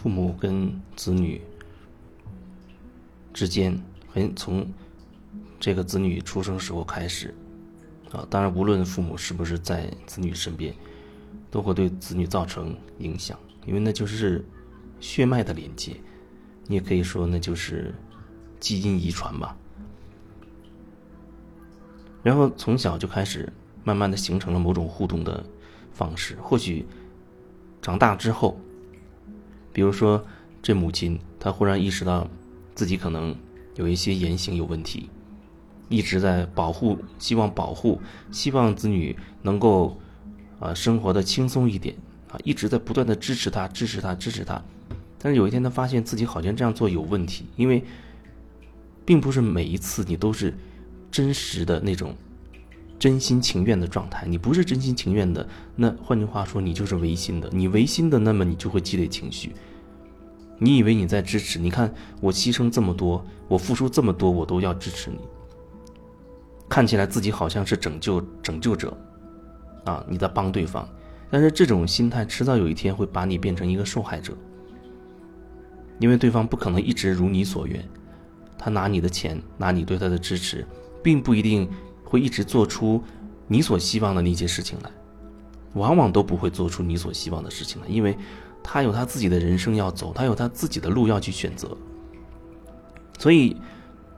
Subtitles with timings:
[0.00, 1.40] 父母跟子女
[3.34, 3.76] 之间，
[4.06, 4.64] 很从
[5.58, 7.34] 这个子女出生时候开始，
[8.12, 10.72] 啊，当然无论父母是不是在子女身边，
[11.50, 13.36] 都会对子女造成影响，
[13.66, 14.44] 因为那就是
[15.00, 15.96] 血脉的连接，
[16.68, 17.92] 你也可以说那就是
[18.60, 19.56] 基因遗传吧。
[22.22, 23.52] 然后从小就开始
[23.82, 25.44] 慢慢的形成了某种互动的
[25.92, 26.86] 方式，或许
[27.82, 28.60] 长大之后，
[29.78, 30.24] 比如说
[30.60, 32.28] 这母亲她忽然意识到
[32.74, 33.32] 自己可能
[33.76, 35.08] 有一些言行有问题，
[35.88, 38.00] 一直在保护，希望保护，
[38.32, 39.96] 希望子女能够
[40.58, 41.94] 啊生活的轻松一点
[42.28, 44.60] 啊，一直在不断的支持他，支持他，支持他，
[45.16, 47.84] 但是有一天他发现自己好像这样做有问题，因为
[49.04, 50.52] 并不是每一次你都是。
[51.10, 52.14] 真实的那种
[52.98, 57.48] 真心情愿的状态，你不是真心情愿的，那换句话说，你就是违心的。
[57.52, 59.52] 你违心的，那么你就会积累情绪。
[60.58, 61.60] 你以为你在支持？
[61.60, 65.18] 你看我牺牲这么多，我付出这么多，我都要支持你。
[66.68, 68.96] 看起来自己好像是拯救拯救者，
[69.84, 70.88] 啊，你在帮对方，
[71.30, 74.36] 但是这种心态迟早有一天会把你变成一个受害者，
[76.00, 77.88] 因为对方不可能一直如你所愿，
[78.58, 80.66] 他拿你的钱，拿你对他的支持。
[81.00, 81.66] 并不一定
[82.08, 83.02] 会一直做出
[83.46, 84.90] 你所希望的那些事情来，
[85.74, 88.16] 往往都不会做出你所希望的事情来，因为
[88.62, 91.76] 他有他自己的人生要走，他有他自己的路要去选择，
[93.18, 93.54] 所以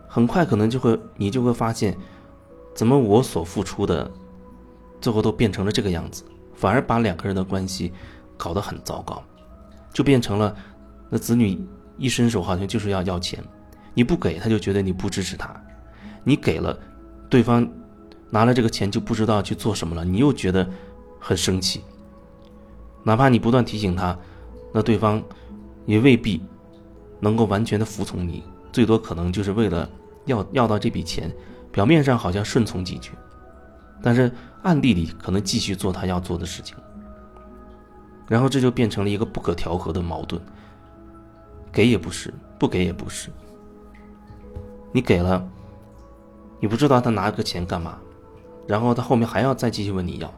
[0.06, 1.96] 很快可能就会你就会发现，
[2.74, 4.10] 怎么我所付出的
[5.00, 6.22] 最后都变成了这个样子，
[6.54, 7.92] 反而把两个人的关系
[8.36, 9.22] 搞得很糟糕，
[9.92, 10.54] 就变成了
[11.08, 11.60] 那子女
[11.98, 13.42] 一伸手好像就是要要钱，
[13.94, 15.54] 你不给他就觉得你不支持他。
[16.22, 16.78] 你给了，
[17.28, 17.66] 对方
[18.30, 20.68] 拿了这个钱就不知道去做什么了，你又觉得
[21.18, 21.82] 很生气。
[23.02, 24.16] 哪怕你不断提醒他，
[24.72, 25.22] 那对方
[25.86, 26.42] 也未必
[27.18, 28.42] 能够完全的服从你，
[28.72, 29.88] 最多可能就是为了
[30.26, 31.30] 要要到这笔钱，
[31.72, 33.10] 表面上好像顺从几句，
[34.02, 34.30] 但是
[34.62, 36.76] 暗地里可能继续做他要做的事情。
[38.28, 40.40] 然后这就变成了一个不可调和的矛盾，
[41.72, 43.28] 给也不是，不给也不是。
[44.92, 45.46] 你给了。
[46.62, 47.98] 你不知道他拿个钱干嘛，
[48.70, 50.32] 然后他后面还要再继续问你要，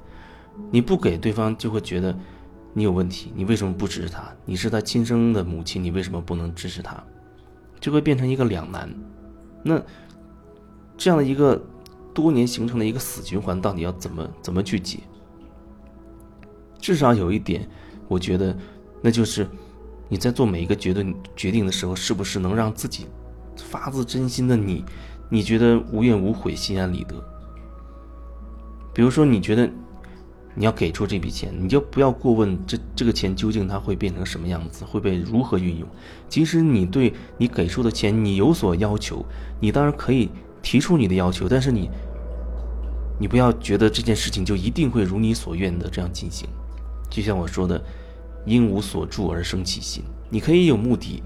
[0.71, 2.17] 你不给对方就会觉得
[2.73, 4.25] 你有问题，你为什么不支持他？
[4.47, 7.05] 你是他亲生的母亲，你为什么不能支持他？
[7.79, 8.89] 就会变成一个两难。
[9.63, 9.79] 那
[10.97, 11.63] 这样的一个
[12.15, 15.01] 多年形成的一个死循环，到底要怎么怎么去解？
[16.81, 17.69] 至少有一点，
[18.09, 18.57] 我觉得
[19.03, 19.47] 那就是
[20.09, 23.09] 你在做每一个决定决定的时候，是不是能让自己
[23.59, 24.83] 发自真心的你。
[25.29, 27.32] 你觉得无怨无悔、心安理得。
[28.95, 29.69] 比如说，你觉得
[30.55, 35.89] 你要给出这笔钱，你就不要过问这这个钱究竟它会变成什么样子，会被如何运用。
[36.29, 39.25] 即使你对你给出的钱你有所要求，
[39.61, 40.29] 你当然可以
[40.63, 41.91] 提出你的要求，但是你
[43.19, 46.49] 你不要觉得这件事情就一定会如你所愿的这样进行。
[47.11, 47.83] 就像我说的，
[48.45, 50.03] 因无所住而生其心。
[50.29, 51.23] 你可以有目的，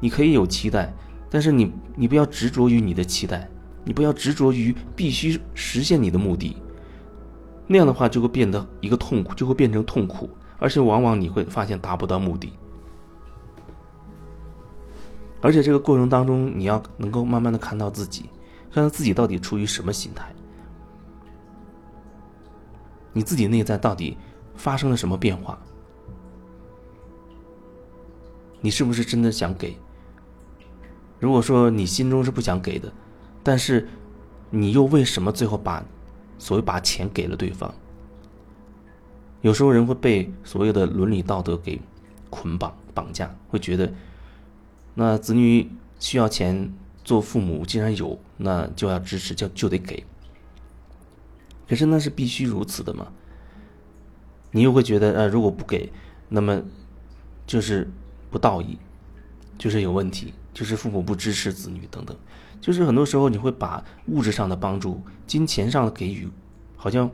[0.00, 0.94] 你可以有期待。
[1.30, 3.48] 但是你，你不要执着于你的期待，
[3.84, 6.54] 你不要执着于必须实现你的目的，
[7.66, 10.28] 那样的话就会变得一个痛苦，就会变成痛苦，
[10.58, 12.52] 而且往往你会发现达不到目的，
[15.40, 18.28] 而且这个过程当中，你要能够慢慢的看到自己，
[18.72, 20.34] 看到自己到底处于什么心态，
[23.12, 24.16] 你自己内在到底
[24.54, 25.58] 发生了什么变化，
[28.60, 29.76] 你是不是真的想给？
[31.18, 32.92] 如果说你心中是不想给的，
[33.42, 33.88] 但是
[34.50, 35.82] 你又为什么最后把
[36.42, 37.72] 所谓把钱给了对方？
[39.42, 41.80] 有时候人会被所谓的伦理道德给
[42.30, 43.92] 捆绑绑架，会觉得
[44.94, 45.70] 那子女
[46.00, 46.72] 需要钱，
[47.04, 50.04] 做父母既然有，那就要支持，就就得给。
[51.68, 53.12] 可是那是必须如此的嘛？
[54.50, 55.92] 你又会觉得，呃，如果不给，
[56.28, 56.60] 那么
[57.46, 57.88] 就是
[58.32, 58.76] 不道义，
[59.56, 60.34] 就是有问题。
[60.52, 62.16] 就是父母不支持子女等等，
[62.60, 66.28] 就是很多时候你会把物质上的帮助、金钱上的给予，
[66.76, 67.10] 好像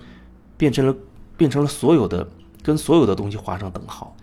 [0.57, 0.95] 变成了
[1.37, 2.29] 变成了所有的
[2.63, 4.17] 跟所有的东西画上等号。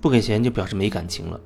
[0.00, 1.40] 不给钱就表示没感情了，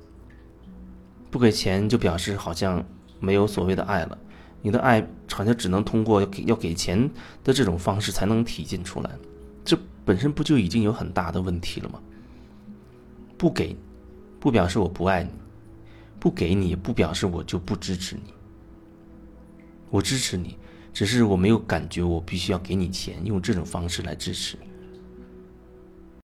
[1.30, 2.84] 不给钱就表示好像
[3.20, 4.18] 没有所谓的爱了。
[4.62, 7.08] 你的爱好像只能通过要给钱
[7.44, 9.10] 的这种方式才能体现出来，
[9.64, 12.00] 这本身不就已经有很大的问题了吗？
[13.38, 13.76] 不给，
[14.40, 15.30] 不表示我不爱你。
[16.18, 18.32] 不给你，不表示我就不支持你。
[19.90, 20.58] 我支持你，
[20.92, 24.56] 只是我没有感觉我必须要给你钱，用这种方式来支持。